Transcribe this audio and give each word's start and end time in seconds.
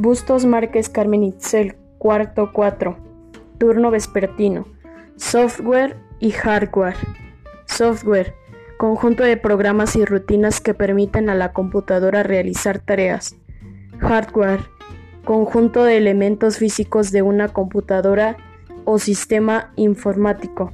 Bustos 0.00 0.44
Márquez 0.44 0.88
Carmen 0.88 1.24
Itzel, 1.24 1.74
cuarto 1.98 2.52
4. 2.52 2.96
Turno 3.58 3.90
vespertino. 3.90 4.64
Software 5.16 5.96
y 6.20 6.30
hardware. 6.30 6.94
Software. 7.66 8.32
Conjunto 8.76 9.24
de 9.24 9.36
programas 9.36 9.96
y 9.96 10.04
rutinas 10.04 10.60
que 10.60 10.72
permiten 10.72 11.28
a 11.28 11.34
la 11.34 11.52
computadora 11.52 12.22
realizar 12.22 12.78
tareas. 12.78 13.34
Hardware. 13.98 14.60
Conjunto 15.24 15.82
de 15.82 15.96
elementos 15.96 16.58
físicos 16.58 17.10
de 17.10 17.22
una 17.22 17.48
computadora 17.48 18.36
o 18.84 19.00
sistema 19.00 19.72
informático. 19.74 20.70